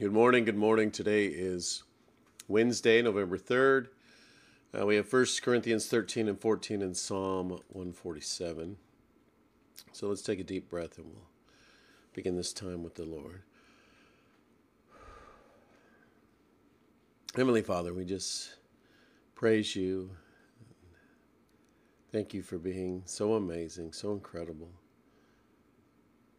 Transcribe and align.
Good 0.00 0.10
morning. 0.10 0.44
Good 0.44 0.56
morning. 0.56 0.90
Today 0.90 1.26
is 1.26 1.84
Wednesday, 2.48 3.02
November 3.02 3.38
3rd. 3.38 3.86
Uh, 4.76 4.84
we 4.84 4.96
have 4.96 5.12
1 5.12 5.26
Corinthians 5.42 5.86
13 5.86 6.26
and 6.26 6.40
14 6.40 6.82
and 6.82 6.96
Psalm 6.96 7.50
147. 7.50 8.76
So 9.92 10.08
let's 10.08 10.22
take 10.22 10.40
a 10.40 10.44
deep 10.44 10.68
breath 10.68 10.98
and 10.98 11.06
we'll 11.06 11.28
begin 12.14 12.34
this 12.34 12.52
time 12.52 12.82
with 12.82 12.96
the 12.96 13.04
Lord. 13.04 13.42
Heavenly 17.36 17.62
Father, 17.62 17.94
we 17.94 18.04
just 18.04 18.56
praise 19.36 19.76
you. 19.76 20.10
Thank 22.10 22.34
you 22.34 22.42
for 22.42 22.58
being 22.58 23.02
so 23.04 23.34
amazing, 23.34 23.92
so 23.92 24.10
incredible, 24.10 24.72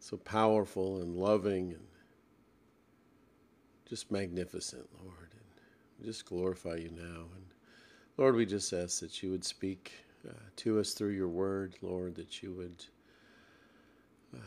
so 0.00 0.18
powerful 0.18 1.00
and 1.00 1.16
loving 1.16 1.72
and 1.72 1.91
just 3.92 4.10
magnificent, 4.10 4.88
Lord. 5.04 5.28
And 5.32 5.42
we 6.00 6.06
just 6.06 6.24
glorify 6.24 6.76
you 6.76 6.88
now. 6.96 7.26
And 7.34 7.44
Lord, 8.16 8.36
we 8.36 8.46
just 8.46 8.72
ask 8.72 9.00
that 9.00 9.22
you 9.22 9.30
would 9.30 9.44
speak 9.44 9.92
uh, 10.26 10.32
to 10.56 10.80
us 10.80 10.94
through 10.94 11.10
your 11.10 11.28
word, 11.28 11.74
Lord, 11.82 12.14
that 12.14 12.42
you 12.42 12.54
would 12.54 12.86
uh, 14.34 14.38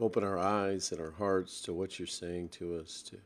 open 0.00 0.24
our 0.24 0.36
eyes 0.36 0.90
and 0.90 1.00
our 1.00 1.12
hearts 1.12 1.60
to 1.60 1.72
what 1.72 2.00
you're 2.00 2.08
saying 2.08 2.48
to 2.48 2.80
us, 2.80 3.00
to 3.10 3.16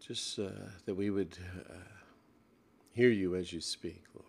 just 0.00 0.38
uh, 0.38 0.70
that 0.86 0.94
we 0.94 1.10
would 1.10 1.36
uh, 1.68 1.74
hear 2.94 3.10
you 3.10 3.36
as 3.36 3.52
you 3.52 3.60
speak, 3.60 4.02
Lord. 4.14 4.26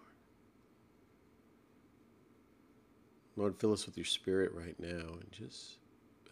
Lord, 3.37 3.55
fill 3.57 3.71
us 3.71 3.85
with 3.85 3.95
your 3.95 4.03
spirit 4.03 4.51
right 4.53 4.77
now 4.81 5.13
and 5.13 5.31
just 5.31 5.77
uh, 6.27 6.31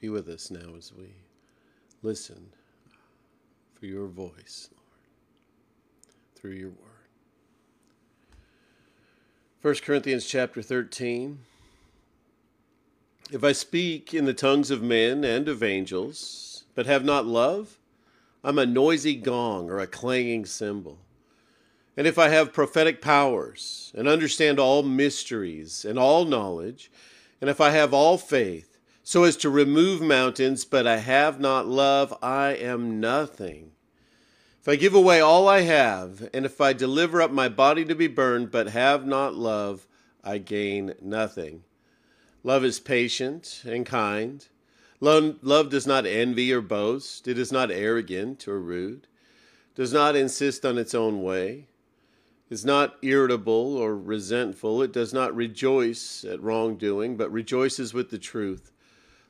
be 0.00 0.08
with 0.08 0.28
us 0.28 0.50
now 0.50 0.74
as 0.76 0.92
we 0.92 1.14
listen 2.04 2.50
for 3.72 3.86
your 3.86 4.06
voice, 4.06 4.68
Lord, 4.70 5.08
through 6.34 6.52
your 6.52 6.68
word. 6.68 6.78
1 9.62 9.76
Corinthians 9.76 10.26
chapter 10.26 10.60
13. 10.60 11.38
If 13.32 13.42
I 13.42 13.52
speak 13.52 14.12
in 14.12 14.26
the 14.26 14.34
tongues 14.34 14.70
of 14.70 14.82
men 14.82 15.24
and 15.24 15.48
of 15.48 15.62
angels, 15.62 16.64
but 16.74 16.84
have 16.84 17.06
not 17.06 17.24
love, 17.24 17.78
I'm 18.44 18.58
a 18.58 18.66
noisy 18.66 19.14
gong 19.14 19.70
or 19.70 19.78
a 19.78 19.86
clanging 19.86 20.44
cymbal. 20.44 20.98
And 21.96 22.06
if 22.06 22.18
I 22.18 22.28
have 22.28 22.52
prophetic 22.52 23.00
powers 23.00 23.92
and 23.96 24.06
understand 24.08 24.58
all 24.58 24.82
mysteries 24.82 25.86
and 25.86 25.98
all 25.98 26.26
knowledge, 26.26 26.90
and 27.40 27.48
if 27.48 27.62
I 27.62 27.70
have 27.70 27.94
all 27.94 28.18
faith, 28.18 28.73
so 29.06 29.24
as 29.24 29.36
to 29.36 29.50
remove 29.50 30.00
mountains, 30.00 30.64
but 30.64 30.86
I 30.86 30.96
have 30.96 31.38
not 31.38 31.66
love, 31.66 32.16
I 32.22 32.52
am 32.52 33.00
nothing. 33.00 33.72
If 34.62 34.66
I 34.66 34.76
give 34.76 34.94
away 34.94 35.20
all 35.20 35.46
I 35.46 35.60
have, 35.60 36.26
and 36.32 36.46
if 36.46 36.58
I 36.58 36.72
deliver 36.72 37.20
up 37.20 37.30
my 37.30 37.50
body 37.50 37.84
to 37.84 37.94
be 37.94 38.06
burned, 38.06 38.50
but 38.50 38.68
have 38.68 39.06
not 39.06 39.34
love, 39.34 39.86
I 40.24 40.38
gain 40.38 40.94
nothing. 41.02 41.64
Love 42.42 42.64
is 42.64 42.80
patient 42.80 43.62
and 43.66 43.84
kind. 43.84 44.48
Love, 45.00 45.36
love 45.42 45.68
does 45.68 45.86
not 45.86 46.06
envy 46.06 46.50
or 46.50 46.62
boast. 46.62 47.28
It 47.28 47.38
is 47.38 47.52
not 47.52 47.70
arrogant 47.70 48.48
or 48.48 48.58
rude. 48.58 49.06
Does 49.74 49.92
not 49.92 50.16
insist 50.16 50.64
on 50.64 50.78
its 50.78 50.94
own 50.94 51.22
way. 51.22 51.66
Is 52.48 52.64
not 52.64 52.96
irritable 53.02 53.76
or 53.76 53.94
resentful. 53.98 54.80
It 54.80 54.92
does 54.92 55.12
not 55.12 55.36
rejoice 55.36 56.24
at 56.24 56.40
wrongdoing, 56.40 57.18
but 57.18 57.30
rejoices 57.30 57.92
with 57.92 58.08
the 58.08 58.18
truth. 58.18 58.70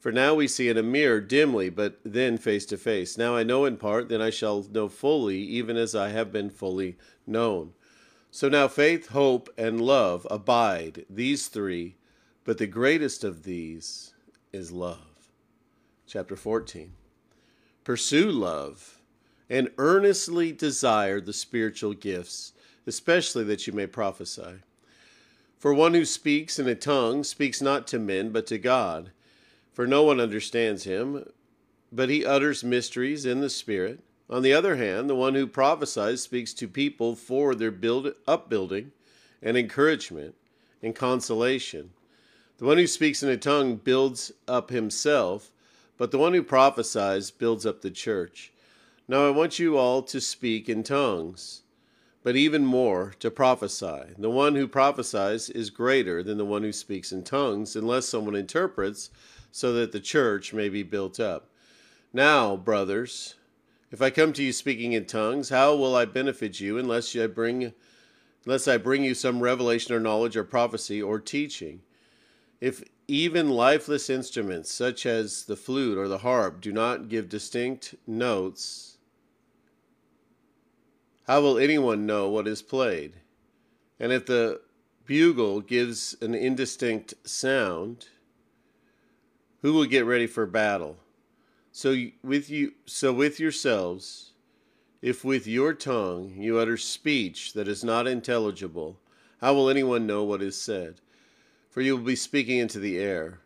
For 0.00 0.10
now 0.10 0.34
we 0.34 0.48
see 0.48 0.70
in 0.70 0.78
a 0.78 0.82
mirror 0.82 1.20
dimly, 1.20 1.68
but 1.68 2.00
then 2.02 2.38
face 2.38 2.64
to 2.66 2.78
face. 2.78 3.18
Now 3.18 3.36
I 3.36 3.42
know 3.42 3.66
in 3.66 3.76
part, 3.76 4.08
then 4.08 4.22
I 4.22 4.30
shall 4.30 4.62
know 4.62 4.88
fully, 4.88 5.38
even 5.42 5.76
as 5.76 5.94
I 5.94 6.08
have 6.08 6.32
been 6.32 6.48
fully 6.48 6.96
known. 7.26 7.74
So 8.30 8.48
now 8.48 8.66
faith, 8.66 9.08
hope, 9.08 9.50
and 9.58 9.78
love 9.78 10.26
abide, 10.30 11.04
these 11.10 11.48
three, 11.48 11.96
but 12.44 12.56
the 12.56 12.66
greatest 12.66 13.24
of 13.24 13.42
these 13.42 14.14
is 14.54 14.72
love. 14.72 15.28
Chapter 16.06 16.34
14. 16.34 16.94
Pursue 17.84 18.30
love 18.30 19.00
and 19.50 19.70
earnestly 19.76 20.50
desire 20.50 21.20
the 21.20 21.34
spiritual 21.34 21.92
gifts, 21.92 22.54
especially 22.86 23.44
that 23.44 23.66
you 23.66 23.74
may 23.74 23.86
prophesy. 23.86 24.62
For 25.58 25.74
one 25.74 25.92
who 25.92 26.06
speaks 26.06 26.58
in 26.58 26.66
a 26.66 26.74
tongue 26.74 27.22
speaks 27.22 27.60
not 27.60 27.86
to 27.88 27.98
men, 27.98 28.30
but 28.30 28.46
to 28.46 28.56
God 28.56 29.10
for 29.72 29.86
no 29.86 30.02
one 30.02 30.20
understands 30.20 30.84
him, 30.84 31.24
but 31.92 32.08
he 32.08 32.24
utters 32.24 32.64
mysteries 32.64 33.26
in 33.26 33.40
the 33.40 33.50
Spirit. 33.50 34.00
On 34.28 34.42
the 34.42 34.52
other 34.52 34.76
hand, 34.76 35.10
the 35.10 35.14
one 35.14 35.34
who 35.34 35.46
prophesies 35.46 36.22
speaks 36.22 36.54
to 36.54 36.68
people 36.68 37.16
for 37.16 37.54
their 37.54 37.70
build, 37.70 38.12
upbuilding 38.26 38.92
and 39.42 39.56
encouragement 39.56 40.34
and 40.82 40.94
consolation. 40.94 41.90
The 42.58 42.64
one 42.64 42.78
who 42.78 42.86
speaks 42.86 43.22
in 43.22 43.28
a 43.28 43.36
tongue 43.36 43.76
builds 43.76 44.32
up 44.46 44.70
himself, 44.70 45.50
but 45.96 46.10
the 46.10 46.18
one 46.18 46.34
who 46.34 46.42
prophesies 46.42 47.30
builds 47.30 47.66
up 47.66 47.80
the 47.80 47.90
church. 47.90 48.52
Now 49.08 49.26
I 49.26 49.30
want 49.30 49.58
you 49.58 49.76
all 49.76 50.02
to 50.02 50.20
speak 50.20 50.68
in 50.68 50.82
tongues, 50.82 51.62
but 52.22 52.36
even 52.36 52.64
more 52.64 53.14
to 53.18 53.30
prophesy. 53.30 54.14
The 54.18 54.30
one 54.30 54.54
who 54.54 54.68
prophesies 54.68 55.48
is 55.48 55.70
greater 55.70 56.22
than 56.22 56.38
the 56.38 56.44
one 56.44 56.62
who 56.62 56.72
speaks 56.72 57.12
in 57.12 57.22
tongues, 57.22 57.74
unless 57.74 58.06
someone 58.06 58.36
interprets 58.36 59.10
so 59.50 59.72
that 59.72 59.92
the 59.92 60.00
church 60.00 60.52
may 60.52 60.68
be 60.68 60.82
built 60.82 61.18
up. 61.18 61.48
Now, 62.12 62.56
brothers, 62.56 63.36
if 63.90 64.02
I 64.02 64.10
come 64.10 64.32
to 64.34 64.42
you 64.42 64.52
speaking 64.52 64.92
in 64.92 65.06
tongues, 65.06 65.48
how 65.48 65.74
will 65.74 65.96
I 65.96 66.04
benefit 66.04 66.60
you 66.60 66.78
unless 66.78 67.16
I 67.16 67.26
bring 67.26 67.72
unless 68.46 68.66
I 68.66 68.78
bring 68.78 69.04
you 69.04 69.14
some 69.14 69.40
revelation 69.40 69.94
or 69.94 70.00
knowledge 70.00 70.36
or 70.36 70.44
prophecy 70.44 71.02
or 71.02 71.18
teaching? 71.18 71.82
If 72.60 72.82
even 73.08 73.50
lifeless 73.50 74.08
instruments 74.08 74.70
such 74.70 75.06
as 75.06 75.44
the 75.44 75.56
flute 75.56 75.98
or 75.98 76.06
the 76.06 76.18
harp 76.18 76.60
do 76.60 76.72
not 76.72 77.08
give 77.08 77.28
distinct 77.28 77.94
notes, 78.06 78.89
how 81.30 81.40
will 81.40 81.58
anyone 81.58 82.06
know 82.06 82.28
what 82.28 82.48
is 82.48 82.60
played? 82.60 83.12
And 84.00 84.10
if 84.10 84.26
the 84.26 84.62
bugle 85.06 85.60
gives 85.60 86.16
an 86.20 86.34
indistinct 86.34 87.14
sound, 87.24 88.08
who 89.62 89.72
will 89.72 89.84
get 89.84 90.04
ready 90.04 90.26
for 90.26 90.44
battle. 90.44 90.96
So 91.70 91.94
with 92.24 92.50
you 92.50 92.72
so 92.84 93.12
with 93.12 93.38
yourselves 93.38 94.32
if 95.02 95.24
with 95.24 95.46
your 95.46 95.72
tongue 95.72 96.34
you 96.36 96.58
utter 96.58 96.76
speech 96.76 97.52
that 97.52 97.68
is 97.68 97.84
not 97.84 98.08
intelligible 98.08 98.98
how 99.40 99.54
will 99.54 99.70
anyone 99.70 100.08
know 100.08 100.24
what 100.24 100.42
is 100.42 100.60
said 100.60 101.00
for 101.70 101.80
you 101.80 101.96
will 101.96 102.04
be 102.04 102.16
speaking 102.16 102.58
into 102.58 102.80
the 102.80 102.98
air 102.98 103.38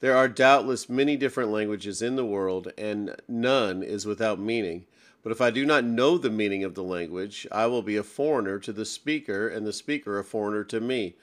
there 0.00 0.16
are 0.16 0.28
doubtless 0.28 0.88
many 0.88 1.16
different 1.16 1.50
languages 1.50 2.02
in 2.02 2.16
the 2.16 2.24
world 2.24 2.72
and 2.76 3.14
none 3.28 3.84
is 3.84 4.04
without 4.04 4.40
meaning 4.40 4.84
but 5.22 5.32
if 5.32 5.40
I 5.40 5.50
do 5.50 5.66
not 5.66 5.84
know 5.84 6.18
the 6.18 6.30
meaning 6.30 6.64
of 6.64 6.74
the 6.74 6.82
language 6.82 7.46
I 7.52 7.66
will 7.66 7.82
be 7.82 7.96
a 7.96 8.02
foreigner 8.02 8.58
to 8.60 8.72
the 8.72 8.84
speaker 8.84 9.48
and 9.48 9.66
the 9.66 9.72
speaker 9.72 10.18
a 10.18 10.24
foreigner 10.24 10.64
to 10.64 10.80
me 10.80 11.16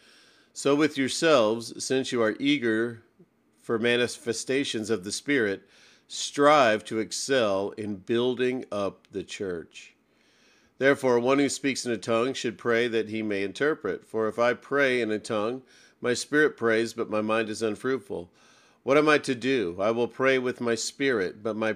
so 0.53 0.75
with 0.75 0.97
yourselves 0.97 1.83
since 1.83 2.11
you 2.11 2.21
are 2.21 2.35
eager 2.39 3.03
for 3.67 3.77
manifestations 3.77 4.89
of 4.89 5.03
the 5.03 5.11
Spirit, 5.11 5.67
strive 6.07 6.85
to 6.85 6.99
excel 6.99 7.71
in 7.71 7.97
building 7.97 8.63
up 8.71 9.05
the 9.11 9.25
church. 9.25 9.93
Therefore, 10.77 11.19
one 11.19 11.37
who 11.37 11.49
speaks 11.49 11.85
in 11.85 11.91
a 11.91 11.97
tongue 11.97 12.33
should 12.33 12.57
pray 12.57 12.87
that 12.87 13.09
he 13.09 13.21
may 13.21 13.43
interpret. 13.43 14.07
For 14.07 14.29
if 14.29 14.39
I 14.39 14.53
pray 14.53 15.01
in 15.01 15.11
a 15.11 15.19
tongue, 15.19 15.63
my 15.99 16.13
spirit 16.13 16.55
prays, 16.55 16.93
but 16.93 17.09
my 17.09 17.19
mind 17.19 17.49
is 17.49 17.61
unfruitful. 17.61 18.31
What 18.83 18.97
am 18.97 19.09
I 19.09 19.17
to 19.17 19.35
do? 19.35 19.75
I 19.81 19.91
will 19.91 20.07
pray 20.07 20.39
with 20.39 20.61
my 20.61 20.75
spirit, 20.75 21.43
but 21.43 21.57
my 21.57 21.75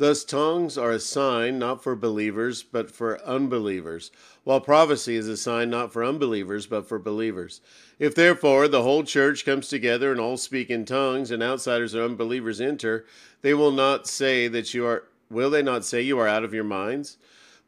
Thus, 0.00 0.24
tongues 0.24 0.78
are 0.78 0.92
a 0.92 0.98
sign 0.98 1.58
not 1.58 1.82
for 1.82 1.94
believers, 1.94 2.62
but 2.62 2.90
for 2.90 3.20
unbelievers, 3.20 4.10
while 4.44 4.58
prophecy 4.58 5.14
is 5.14 5.28
a 5.28 5.36
sign 5.36 5.68
not 5.68 5.92
for 5.92 6.02
unbelievers, 6.02 6.66
but 6.66 6.88
for 6.88 6.98
believers. 6.98 7.60
If 7.98 8.14
therefore 8.14 8.66
the 8.66 8.82
whole 8.82 9.04
church 9.04 9.44
comes 9.44 9.68
together 9.68 10.10
and 10.10 10.18
all 10.18 10.38
speak 10.38 10.70
in 10.70 10.86
tongues, 10.86 11.30
and 11.30 11.42
outsiders 11.42 11.94
or 11.94 12.02
unbelievers 12.02 12.62
enter, 12.62 13.04
they 13.42 13.52
will 13.52 13.72
not 13.72 14.06
say 14.06 14.48
that 14.48 14.72
you 14.72 14.86
are, 14.86 15.04
will 15.28 15.50
they 15.50 15.60
not 15.60 15.84
say 15.84 16.00
you 16.00 16.18
are 16.18 16.26
out 16.26 16.44
of 16.44 16.54
your 16.54 16.64
minds? 16.64 17.18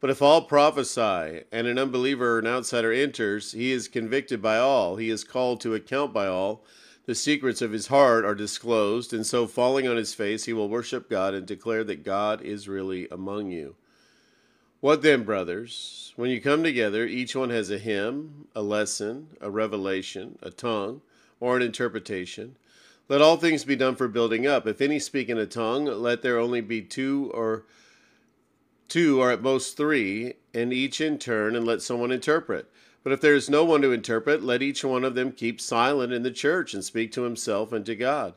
But 0.01 0.09
if 0.09 0.23
all 0.23 0.41
prophesy, 0.41 1.43
and 1.53 1.67
an 1.67 1.79
unbeliever 1.79 2.37
or 2.37 2.39
an 2.39 2.47
outsider 2.47 2.95
enters, 2.95 3.53
he 3.53 3.73
is 3.73 3.89
convicted 3.89 4.41
by 4.41 4.57
all, 4.57 4.97
he 4.97 5.11
is 5.11 5.23
called 5.23 5.61
to 5.61 5.75
account 5.75 6.15
by 6.15 6.29
all. 6.29 6.65
The 7.07 7.15
secrets 7.15 7.61
of 7.61 7.73
his 7.73 7.89
heart 7.89 8.25
are 8.25 8.35
disclosed, 8.35 9.13
and 9.13 9.27
so 9.27 9.47
falling 9.47 9.89
on 9.89 9.97
his 9.97 10.15
face, 10.15 10.45
he 10.45 10.53
will 10.53 10.69
worship 10.69 11.11
God 11.11 11.35
and 11.35 11.47
declare 11.47 11.83
that 11.85 12.05
God 12.05 12.43
is 12.43 12.69
really 12.69 13.09
among 13.11 13.51
you. 13.51 13.75
What 14.81 15.03
then, 15.03 15.25
brothers? 15.25 16.13
When 16.17 16.31
you 16.31 16.41
come 16.41 16.63
together, 16.63 17.05
each 17.05 17.35
one 17.35 17.51
has 17.51 17.71
a 17.71 17.79
hymn, 17.79 18.47
a 18.55 18.63
lesson, 18.63 19.29
a 19.41 19.51
revelation, 19.51 20.39
a 20.43 20.51
tongue, 20.51 21.03
or 21.41 21.57
an 21.57 21.63
interpretation. 21.63 22.57
Let 23.09 23.21
all 23.21 23.37
things 23.37 23.65
be 23.65 23.77
done 23.77 23.97
for 23.97 24.09
building 24.09 24.47
up. 24.47 24.67
If 24.67 24.81
any 24.81 24.99
speak 24.99 25.29
in 25.29 25.39
a 25.39 25.47
tongue, 25.47 25.87
let 25.87 26.23
there 26.23 26.39
only 26.39 26.61
be 26.61 26.83
two 26.83 27.31
or 27.35 27.65
Two 28.93 29.23
or 29.23 29.31
at 29.31 29.41
most 29.41 29.75
three, 29.75 30.35
and 30.53 30.71
each 30.71 31.01
in 31.01 31.17
turn, 31.17 31.57
and 31.57 31.65
let 31.65 31.81
someone 31.81 32.13
interpret. 32.13 32.71
But 33.03 33.13
if 33.13 33.21
there 33.21 33.35
is 33.35 33.51
no 33.51 33.65
one 33.65 33.83
to 33.83 33.93
interpret, 33.93 34.43
let 34.43 34.63
each 34.63 34.85
one 34.85 35.05
of 35.05 35.15
them 35.15 35.33
keep 35.33 35.61
silent 35.61 36.13
in 36.13 36.23
the 36.23 36.31
church 36.31 36.73
and 36.75 36.85
speak 36.85 37.13
to 37.13 37.23
himself 37.23 37.73
and 37.73 37.85
to 37.87 37.97
God. 37.97 38.35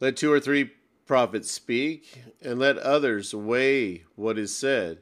Let 0.00 0.16
two 0.16 0.32
or 0.32 0.40
three 0.40 0.72
prophets 1.06 1.50
speak, 1.50 2.22
and 2.40 2.58
let 2.58 2.78
others 2.78 3.34
weigh 3.34 4.04
what 4.14 4.38
is 4.38 4.56
said. 4.56 4.98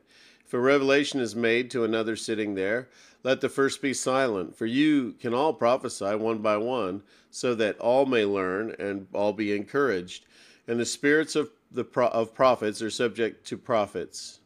If 0.47 0.55
a 0.55 0.59
revelation 0.59 1.21
is 1.21 1.37
made 1.37 1.71
to 1.71 1.85
another 1.85 2.17
sitting 2.17 2.55
there, 2.55 2.89
let 3.23 3.43
the 3.43 3.51
first 3.51 3.83
be 3.83 3.93
silent, 3.93 4.57
for 4.57 4.65
you 4.65 5.13
can 5.21 5.35
all 5.35 5.53
prophesy 5.53 6.15
one 6.15 6.39
by 6.39 6.57
one, 6.57 7.03
so 7.31 7.55
that 7.57 7.79
all 7.79 8.07
may 8.07 8.25
learn 8.25 8.75
and 8.79 9.07
all 9.13 9.35
be 9.35 9.55
encouraged. 9.55 10.25
And 10.67 10.81
the 10.81 10.87
spirits 10.87 11.37
of 11.37 11.51
the 11.71 11.85
of 11.85 12.35
prophets 12.35 12.81
are 12.81 12.89
subject 12.89 13.47
to 13.49 13.59
prophets. 13.59 14.41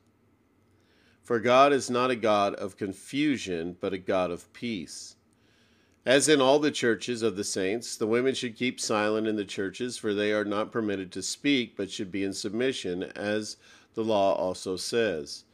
For 1.23 1.39
God 1.39 1.73
is 1.73 1.89
not 1.89 2.11
a 2.11 2.17
God 2.17 2.55
of 2.55 2.77
confusion, 2.77 3.77
but 3.81 3.93
a 3.93 3.99
God 3.99 4.31
of 4.31 4.53
peace. 4.53 5.17
As 6.05 6.29
in 6.29 6.41
all 6.41 6.59
the 6.59 6.73
churches 6.73 7.23
of 7.23 7.37
the 7.37 7.45
saints, 7.45 7.97
the 7.97 8.09
women 8.09 8.35
should 8.35 8.57
keep 8.57 8.81
silent 8.81 9.29
in 9.29 9.37
the 9.37 9.45
churches, 9.45 9.97
for 9.97 10.13
they 10.13 10.33
are 10.33 10.45
not 10.45 10.73
permitted 10.73 11.13
to 11.13 11.23
speak, 11.23 11.77
but 11.77 11.93
should 11.93 12.11
be 12.11 12.25
in 12.25 12.33
submission, 12.33 13.05
as 13.15 13.57
the 13.95 14.03
law 14.03 14.35
also 14.35 14.77
says. 14.77 15.45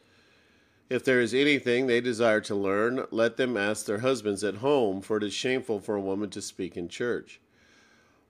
If 0.88 1.04
there 1.04 1.20
is 1.20 1.34
anything 1.34 1.86
they 1.86 2.00
desire 2.00 2.40
to 2.42 2.54
learn, 2.54 3.04
let 3.10 3.36
them 3.36 3.58
ask 3.58 3.84
their 3.84 3.98
husbands 3.98 4.42
at 4.42 4.56
home, 4.56 5.02
for 5.02 5.18
it 5.18 5.22
is 5.22 5.34
shameful 5.34 5.80
for 5.80 5.96
a 5.96 6.00
woman 6.00 6.30
to 6.30 6.40
speak 6.40 6.78
in 6.78 6.88
church. 6.88 7.40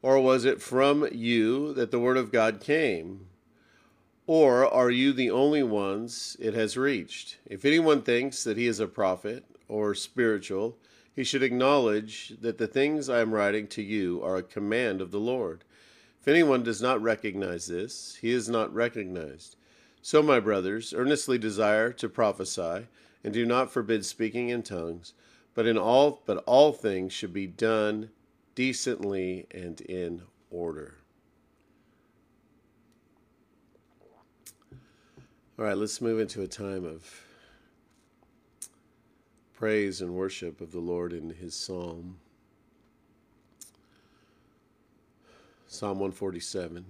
Or 0.02 0.18
was 0.18 0.44
it 0.44 0.60
from 0.60 1.08
you 1.12 1.72
that 1.74 1.92
the 1.92 2.00
word 2.00 2.16
of 2.16 2.32
God 2.32 2.60
came? 2.60 3.26
Or 4.28 4.66
are 4.66 4.90
you 4.90 5.14
the 5.14 5.30
only 5.30 5.62
ones 5.62 6.36
it 6.38 6.52
has 6.52 6.76
reached? 6.76 7.38
If 7.46 7.64
anyone 7.64 8.02
thinks 8.02 8.44
that 8.44 8.58
he 8.58 8.66
is 8.66 8.78
a 8.78 8.86
prophet 8.86 9.46
or 9.68 9.94
spiritual, 9.94 10.76
he 11.16 11.24
should 11.24 11.42
acknowledge 11.42 12.34
that 12.42 12.58
the 12.58 12.66
things 12.66 13.08
I 13.08 13.20
am 13.20 13.32
writing 13.32 13.66
to 13.68 13.82
you 13.82 14.22
are 14.22 14.36
a 14.36 14.42
command 14.42 15.00
of 15.00 15.12
the 15.12 15.18
Lord. 15.18 15.64
If 16.20 16.28
anyone 16.28 16.62
does 16.62 16.82
not 16.82 17.00
recognize 17.00 17.68
this, 17.68 18.18
he 18.20 18.30
is 18.30 18.50
not 18.50 18.74
recognized. 18.74 19.56
So, 20.02 20.22
my 20.22 20.40
brothers, 20.40 20.92
earnestly 20.92 21.38
desire 21.38 21.90
to 21.94 22.08
prophesy, 22.10 22.86
and 23.24 23.32
do 23.32 23.46
not 23.46 23.72
forbid 23.72 24.04
speaking 24.04 24.50
in 24.50 24.62
tongues, 24.62 25.14
but 25.54 25.64
in 25.64 25.78
all 25.78 26.20
but 26.26 26.44
all 26.44 26.74
things 26.74 27.14
should 27.14 27.32
be 27.32 27.46
done 27.46 28.10
decently 28.54 29.46
and 29.52 29.80
in 29.80 30.24
order. 30.50 30.97
All 35.58 35.64
right, 35.64 35.76
let's 35.76 36.00
move 36.00 36.20
into 36.20 36.42
a 36.42 36.46
time 36.46 36.84
of 36.84 37.24
praise 39.54 40.00
and 40.00 40.14
worship 40.14 40.60
of 40.60 40.70
the 40.70 40.78
Lord 40.78 41.12
in 41.12 41.30
his 41.30 41.52
psalm. 41.52 42.18
Psalm 45.66 45.98
147. 45.98 46.84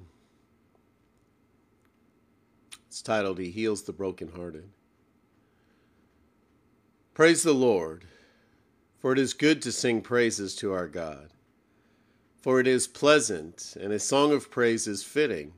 It's 2.88 3.00
titled, 3.00 3.38
He 3.38 3.50
Heals 3.50 3.84
the 3.84 3.94
Brokenhearted. 3.94 4.68
Praise 7.14 7.42
the 7.42 7.54
Lord, 7.54 8.04
for 8.98 9.14
it 9.14 9.18
is 9.18 9.32
good 9.32 9.62
to 9.62 9.72
sing 9.72 10.02
praises 10.02 10.54
to 10.56 10.74
our 10.74 10.88
God. 10.88 11.30
For 12.42 12.60
it 12.60 12.66
is 12.66 12.86
pleasant, 12.86 13.78
and 13.80 13.94
a 13.94 13.98
song 13.98 14.30
of 14.30 14.50
praise 14.50 14.86
is 14.86 15.02
fitting. 15.02 15.54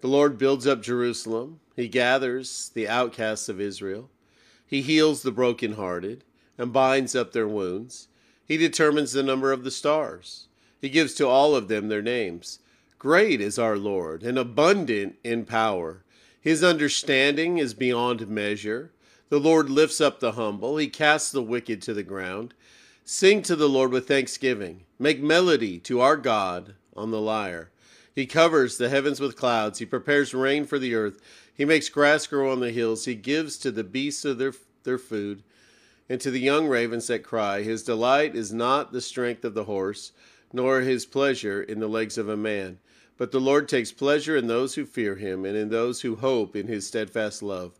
The 0.00 0.08
Lord 0.08 0.38
builds 0.38 0.66
up 0.66 0.80
Jerusalem. 0.80 1.60
He 1.74 1.88
gathers 1.88 2.70
the 2.74 2.88
outcasts 2.88 3.48
of 3.48 3.60
Israel. 3.60 4.10
He 4.66 4.82
heals 4.82 5.22
the 5.22 5.32
brokenhearted 5.32 6.24
and 6.56 6.72
binds 6.72 7.14
up 7.14 7.32
their 7.32 7.48
wounds. 7.48 8.08
He 8.46 8.56
determines 8.56 9.12
the 9.12 9.22
number 9.22 9.52
of 9.52 9.64
the 9.64 9.70
stars. 9.70 10.48
He 10.80 10.88
gives 10.88 11.14
to 11.14 11.26
all 11.26 11.56
of 11.56 11.68
them 11.68 11.88
their 11.88 12.02
names. 12.02 12.58
Great 12.98 13.40
is 13.40 13.58
our 13.58 13.76
Lord 13.76 14.22
and 14.22 14.38
abundant 14.38 15.16
in 15.24 15.44
power. 15.44 16.04
His 16.40 16.62
understanding 16.62 17.58
is 17.58 17.74
beyond 17.74 18.28
measure. 18.28 18.92
The 19.30 19.40
Lord 19.40 19.70
lifts 19.70 20.00
up 20.00 20.20
the 20.20 20.32
humble. 20.32 20.76
He 20.76 20.88
casts 20.88 21.32
the 21.32 21.42
wicked 21.42 21.82
to 21.82 21.94
the 21.94 22.02
ground. 22.02 22.54
Sing 23.04 23.42
to 23.42 23.56
the 23.56 23.68
Lord 23.68 23.92
with 23.92 24.06
thanksgiving. 24.06 24.84
Make 24.98 25.22
melody 25.22 25.78
to 25.80 26.00
our 26.00 26.16
God 26.16 26.74
on 26.96 27.10
the 27.10 27.20
lyre. 27.20 27.70
He 28.14 28.26
covers 28.26 28.78
the 28.78 28.88
heavens 28.88 29.20
with 29.20 29.36
clouds. 29.36 29.80
He 29.80 29.86
prepares 29.86 30.34
rain 30.34 30.66
for 30.66 30.78
the 30.78 30.94
earth. 30.94 31.20
He 31.52 31.64
makes 31.64 31.88
grass 31.88 32.26
grow 32.26 32.52
on 32.52 32.60
the 32.60 32.70
hills. 32.70 33.04
He 33.04 33.14
gives 33.14 33.58
to 33.58 33.70
the 33.70 33.84
beasts 33.84 34.24
of 34.24 34.38
their, 34.38 34.52
their 34.84 34.98
food 34.98 35.42
and 36.08 36.20
to 36.20 36.30
the 36.30 36.40
young 36.40 36.68
ravens 36.68 37.06
that 37.08 37.24
cry. 37.24 37.62
His 37.62 37.82
delight 37.82 38.36
is 38.36 38.52
not 38.52 38.92
the 38.92 39.00
strength 39.00 39.44
of 39.44 39.54
the 39.54 39.64
horse, 39.64 40.12
nor 40.52 40.80
his 40.80 41.06
pleasure 41.06 41.62
in 41.62 41.80
the 41.80 41.88
legs 41.88 42.18
of 42.18 42.28
a 42.28 42.36
man. 42.36 42.78
But 43.16 43.32
the 43.32 43.40
Lord 43.40 43.68
takes 43.68 43.92
pleasure 43.92 44.36
in 44.36 44.46
those 44.46 44.74
who 44.74 44.86
fear 44.86 45.16
him 45.16 45.44
and 45.44 45.56
in 45.56 45.70
those 45.70 46.02
who 46.02 46.16
hope 46.16 46.54
in 46.54 46.66
his 46.66 46.86
steadfast 46.86 47.42
love. 47.42 47.78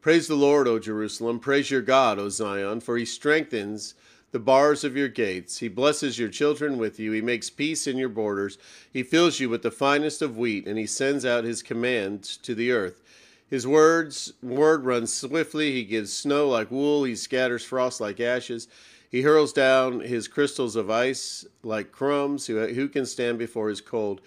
Praise 0.00 0.26
the 0.26 0.34
Lord, 0.34 0.66
O 0.66 0.80
Jerusalem. 0.80 1.38
Praise 1.38 1.70
your 1.70 1.82
God, 1.82 2.18
O 2.18 2.28
Zion, 2.28 2.80
for 2.80 2.96
he 2.96 3.04
strengthens 3.04 3.94
the 4.32 4.40
bars 4.40 4.82
of 4.82 4.96
your 4.96 5.08
gates. 5.08 5.58
He 5.58 5.68
blesses 5.68 6.18
your 6.18 6.30
children 6.30 6.78
with 6.78 6.98
you. 6.98 7.12
He 7.12 7.20
makes 7.20 7.50
peace 7.50 7.86
in 7.86 7.98
your 7.98 8.08
borders. 8.08 8.58
He 8.90 9.02
fills 9.02 9.38
you 9.38 9.48
with 9.48 9.62
the 9.62 9.70
finest 9.70 10.22
of 10.22 10.36
wheat, 10.36 10.66
and 10.66 10.78
he 10.78 10.86
sends 10.86 11.24
out 11.24 11.44
his 11.44 11.62
commands 11.62 12.38
to 12.38 12.54
the 12.54 12.72
earth. 12.72 13.02
His 13.46 13.66
words 13.66 14.32
word 14.42 14.84
runs 14.84 15.12
swiftly. 15.12 15.72
He 15.72 15.84
gives 15.84 16.12
snow 16.12 16.48
like 16.48 16.70
wool. 16.70 17.04
He 17.04 17.14
scatters 17.14 17.64
frost 17.64 18.00
like 18.00 18.18
ashes. 18.18 18.66
He 19.10 19.20
hurls 19.20 19.52
down 19.52 20.00
his 20.00 20.26
crystals 20.26 20.74
of 20.74 20.90
ice 20.90 21.44
like 21.62 21.92
crumbs. 21.92 22.46
Who, 22.46 22.66
who 22.68 22.88
can 22.88 23.04
stand 23.04 23.38
before 23.38 23.68
his 23.68 23.82
cold? 23.82 24.22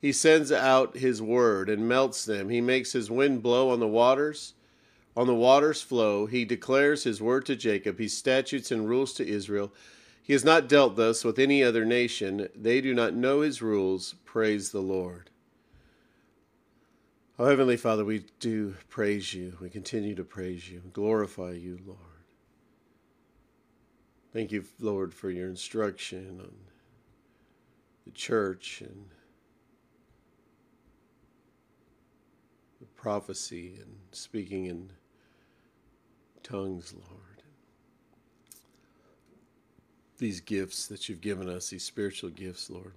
He 0.00 0.12
sends 0.12 0.52
out 0.52 0.96
his 0.96 1.20
word 1.20 1.68
and 1.68 1.88
melts 1.88 2.24
them. 2.24 2.48
He 2.48 2.60
makes 2.60 2.92
his 2.92 3.10
wind 3.10 3.42
blow 3.42 3.70
on 3.70 3.80
the 3.80 3.88
waters 3.88 4.54
on 5.18 5.26
the 5.26 5.34
waters 5.34 5.82
flow. 5.82 6.26
He 6.26 6.44
declares 6.44 7.02
his 7.02 7.20
word 7.20 7.44
to 7.46 7.56
Jacob, 7.56 7.98
his 7.98 8.16
statutes 8.16 8.70
and 8.70 8.88
rules 8.88 9.12
to 9.14 9.26
Israel. 9.26 9.72
He 10.22 10.32
has 10.32 10.44
not 10.44 10.68
dealt 10.68 10.94
thus 10.94 11.24
with 11.24 11.40
any 11.40 11.60
other 11.60 11.84
nation. 11.84 12.48
They 12.54 12.80
do 12.80 12.94
not 12.94 13.14
know 13.14 13.40
his 13.40 13.60
rules. 13.60 14.14
Praise 14.24 14.70
the 14.70 14.80
Lord. 14.80 15.30
Oh, 17.36 17.46
Heavenly 17.46 17.76
Father, 17.76 18.04
we 18.04 18.26
do 18.38 18.76
praise 18.88 19.34
you. 19.34 19.56
We 19.60 19.70
continue 19.70 20.14
to 20.14 20.22
praise 20.22 20.70
you, 20.70 20.82
glorify 20.92 21.50
you, 21.50 21.80
Lord. 21.84 21.98
Thank 24.32 24.52
you, 24.52 24.64
Lord, 24.78 25.12
for 25.12 25.30
your 25.30 25.48
instruction 25.48 26.38
on 26.40 26.54
the 28.04 28.12
church 28.12 28.82
and 28.82 29.06
the 32.78 32.86
prophecy 32.94 33.78
and 33.80 33.96
speaking 34.12 34.66
in 34.66 34.92
tongues, 36.48 36.94
Lord. 36.94 37.42
These 40.18 40.40
gifts 40.40 40.86
that 40.88 41.08
you've 41.08 41.20
given 41.20 41.48
us, 41.48 41.70
these 41.70 41.84
spiritual 41.84 42.30
gifts, 42.30 42.70
Lord. 42.70 42.92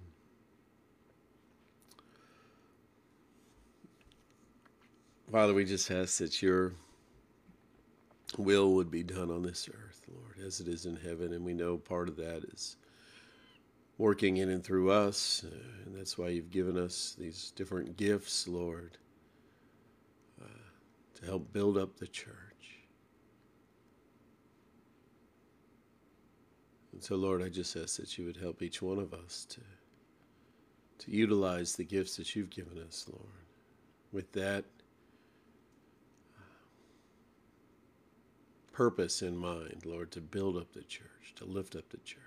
Father, 5.30 5.54
we 5.54 5.64
just 5.64 5.90
ask 5.90 6.18
that 6.18 6.42
your 6.42 6.72
will 8.36 8.72
would 8.72 8.90
be 8.90 9.02
done 9.02 9.30
on 9.30 9.42
this 9.42 9.68
earth, 9.68 10.02
Lord, 10.08 10.46
as 10.46 10.60
it 10.60 10.68
is 10.68 10.84
in 10.84 10.96
heaven. 10.96 11.32
And 11.32 11.44
we 11.44 11.54
know 11.54 11.76
part 11.76 12.08
of 12.08 12.16
that 12.16 12.44
is 12.52 12.76
working 13.98 14.38
in 14.38 14.50
and 14.50 14.64
through 14.64 14.90
us. 14.90 15.44
And 15.86 15.96
that's 15.96 16.18
why 16.18 16.28
you've 16.28 16.50
given 16.50 16.76
us 16.76 17.14
these 17.18 17.52
different 17.54 17.96
gifts, 17.96 18.48
Lord, 18.48 18.98
uh, 20.42 21.20
to 21.20 21.26
help 21.26 21.52
build 21.52 21.78
up 21.78 21.96
the 21.96 22.08
church. 22.08 22.51
And 26.92 27.02
so, 27.02 27.16
Lord, 27.16 27.42
I 27.42 27.48
just 27.48 27.74
ask 27.76 27.96
that 27.96 28.18
you 28.18 28.26
would 28.26 28.36
help 28.36 28.62
each 28.62 28.82
one 28.82 28.98
of 28.98 29.14
us 29.14 29.46
to, 29.50 29.60
to 30.98 31.10
utilize 31.10 31.74
the 31.74 31.84
gifts 31.84 32.16
that 32.16 32.36
you've 32.36 32.50
given 32.50 32.78
us, 32.78 33.06
Lord. 33.10 33.26
With 34.12 34.30
that, 34.32 34.64
uh, 36.36 36.42
purpose 38.72 39.22
in 39.22 39.36
mind, 39.36 39.84
Lord, 39.86 40.10
to 40.12 40.20
build 40.20 40.56
up 40.56 40.72
the 40.74 40.82
church, 40.82 41.34
to 41.36 41.46
lift 41.46 41.74
up 41.76 41.88
the 41.88 41.98
church, 41.98 42.20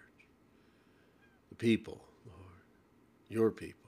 the 1.50 1.56
people, 1.56 2.02
Lord, 2.26 2.64
your 3.30 3.52
people. 3.52 3.85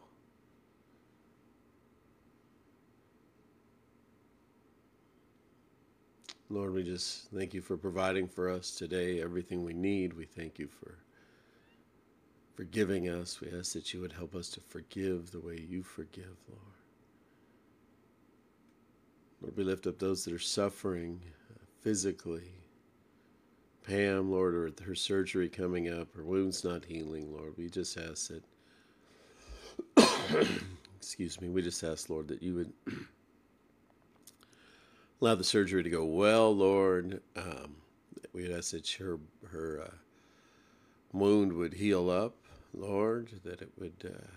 Lord, 6.50 6.74
we 6.74 6.84
just 6.84 7.30
thank 7.32 7.54
you 7.54 7.62
for 7.62 7.76
providing 7.76 8.28
for 8.28 8.50
us 8.50 8.72
today 8.72 9.22
everything 9.22 9.66
we 9.66 9.74
need. 9.74 10.14
We 10.14 10.24
thank 10.24 10.58
you 10.58 10.68
for 10.68 10.96
forgiving 12.56 13.10
us. 13.10 13.42
We 13.42 13.50
ask 13.58 13.74
that 13.74 13.94
you 13.94 14.00
would 14.00 14.14
help 14.14 14.34
us 14.34 14.48
to 14.52 14.62
forgive 14.62 15.32
the 15.32 15.42
way 15.42 15.60
you 15.60 15.84
forgive, 15.84 16.38
Lord. 16.48 16.62
Lord, 19.42 19.58
we 19.58 19.64
lift 19.66 19.88
up 19.88 20.00
those 20.00 20.24
that 20.24 20.34
are 20.34 20.40
suffering 20.40 21.20
uh, 21.52 21.60
physically. 21.82 22.50
Pam, 23.86 24.32
Lord, 24.32 24.56
or 24.56 24.72
her 24.86 24.96
surgery 24.96 25.50
coming 25.50 25.90
up, 25.94 26.16
her 26.16 26.24
wounds 26.24 26.64
not 26.64 26.86
healing, 26.86 27.34
Lord, 27.34 27.56
we 27.58 27.70
just 27.70 27.98
ask 27.98 28.32
that, 29.98 30.48
excuse 30.98 31.42
me, 31.42 31.50
we 31.50 31.62
just 31.62 31.84
ask, 31.84 32.10
Lord, 32.10 32.30
that 32.30 32.42
you 32.42 32.56
would 32.56 32.74
allow 35.22 35.36
the 35.36 35.44
surgery 35.44 35.84
to 35.84 35.90
go 35.90 36.06
well, 36.06 36.56
Lord. 36.56 37.22
Um, 37.36 37.78
we 38.34 38.54
ask 38.54 38.72
that 38.72 38.88
her, 39.00 39.20
her 39.52 39.82
uh, 39.88 39.96
wound 41.12 41.54
would 41.54 41.74
heal 41.74 42.10
up, 42.10 42.36
Lord, 42.74 43.40
that 43.44 43.62
it 43.62 43.72
would. 43.78 43.94
Uh, 44.06 44.28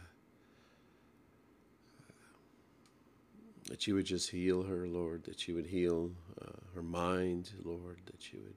that 3.71 3.87
you 3.87 3.95
would 3.95 4.05
just 4.05 4.31
heal 4.31 4.65
her, 4.65 4.89
Lord, 4.89 5.23
that 5.25 5.47
you 5.47 5.55
would 5.55 5.67
heal 5.67 6.11
uh, 6.43 6.59
her 6.75 6.83
mind, 6.83 7.53
Lord, 7.63 8.01
that 8.07 8.33
you 8.33 8.41
would 8.43 8.57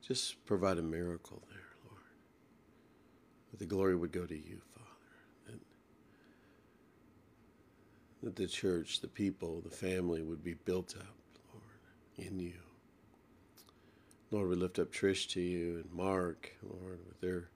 just 0.00 0.42
provide 0.46 0.78
a 0.78 0.82
miracle 0.82 1.42
there, 1.50 1.60
Lord. 1.84 2.02
That 3.50 3.58
the 3.58 3.66
glory 3.66 3.96
would 3.96 4.10
go 4.10 4.24
to 4.24 4.34
you, 4.34 4.62
Father. 4.72 4.88
That, 5.46 5.60
that 8.22 8.36
the 8.36 8.46
church, 8.46 9.00
the 9.00 9.08
people, 9.08 9.60
the 9.60 9.70
family 9.70 10.22
would 10.22 10.42
be 10.42 10.54
built 10.54 10.94
up, 10.98 11.16
Lord, 11.52 12.28
in 12.28 12.38
you. 12.38 12.54
Lord, 14.30 14.48
we 14.50 14.56
lift 14.56 14.78
up 14.78 14.92
Trish 14.92 15.28
to 15.30 15.40
you 15.40 15.76
and 15.76 15.92
Mark, 15.92 16.52
Lord, 16.62 16.98
with 17.06 17.20
their 17.20 17.48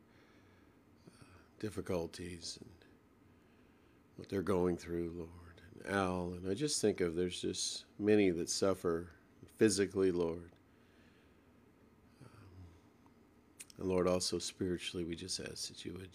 uh, 1.08 1.24
difficulties 1.60 2.58
and 2.60 2.70
what 4.16 4.28
they're 4.28 4.42
going 4.42 4.76
through, 4.76 5.12
Lord. 5.16 5.30
And 5.84 5.94
Al, 5.94 6.34
and 6.36 6.48
I 6.50 6.54
just 6.54 6.80
think 6.80 7.00
of 7.00 7.14
there's 7.14 7.40
just 7.40 7.84
many 7.98 8.30
that 8.30 8.48
suffer 8.48 9.08
physically, 9.58 10.12
Lord. 10.12 10.50
Um, 12.24 12.30
and 13.78 13.88
Lord, 13.88 14.08
also 14.08 14.38
spiritually, 14.38 15.04
we 15.04 15.14
just 15.14 15.40
ask 15.40 15.68
that 15.68 15.84
you 15.84 15.92
would, 15.92 16.10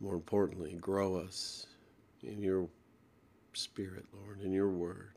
more 0.00 0.14
importantly, 0.14 0.74
grow 0.74 1.16
us 1.16 1.66
in 2.22 2.42
your 2.42 2.68
spirit, 3.56 4.04
Lord, 4.12 4.40
in 4.40 4.52
your 4.52 4.68
word. 4.68 5.12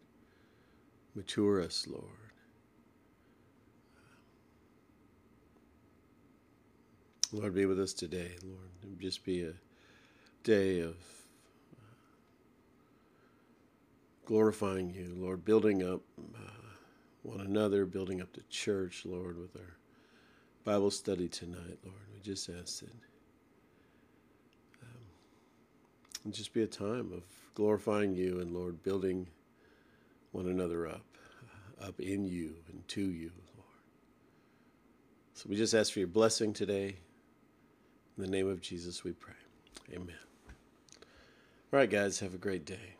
Mature 1.15 1.62
us, 1.62 1.88
Lord. 1.89 2.03
Lord, 7.32 7.53
be 7.56 7.65
with 7.65 7.79
us 7.79 7.94
today, 7.94 8.32
Lord. 8.44 8.70
And 8.84 9.00
just 9.00 9.25
be 9.25 9.44
a 9.44 9.53
day 10.44 10.79
of 10.79 10.96
glorifying 14.25 14.89
you, 14.89 15.13
Lord, 15.17 15.44
building 15.46 15.84
up 15.84 16.01
uh, 16.36 16.51
one 17.24 17.41
another, 17.41 17.86
building 17.86 18.22
up 18.22 18.32
the 18.34 18.44
church, 18.50 19.03
Lord, 19.06 19.38
with 19.39 19.56
our 19.56 19.77
Bible 20.63 20.91
study 20.91 21.27
tonight, 21.27 21.79
Lord. 21.84 22.08
We 22.13 22.20
just 22.22 22.50
ask 22.50 22.82
that 22.82 22.91
um, 26.27 26.31
just 26.34 26.53
be 26.53 26.62
a 26.62 26.67
time 26.67 27.12
of 27.13 27.24
glorifying 27.55 28.13
you 28.13 28.39
and, 28.39 28.53
Lord, 28.53 28.84
building 28.84 29.27
one 30.31 30.48
another 30.48 30.88
up, 30.88 31.05
up 31.81 32.00
in 32.00 32.25
you 32.25 32.55
and 32.69 32.86
to 32.89 33.01
you, 33.01 33.31
Lord. 33.55 33.67
So 35.34 35.46
we 35.50 35.55
just 35.55 35.74
ask 35.74 35.93
for 35.93 36.00
your 36.00 36.07
blessing 36.07 36.53
today. 36.53 36.98
In 38.17 38.24
the 38.24 38.29
name 38.29 38.48
of 38.48 38.62
Jesus, 38.62 39.03
we 39.03 39.13
pray. 39.13 39.34
Amen. 39.93 40.15
All 41.72 41.79
right, 41.79 41.89
guys, 41.89 42.19
have 42.19 42.34
a 42.34 42.39
great 42.39 42.65
day. 42.65 42.97